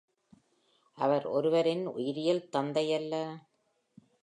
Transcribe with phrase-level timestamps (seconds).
[0.97, 3.13] அவர் ஒருவரின் உயிரியல் தந்தை அல்ல.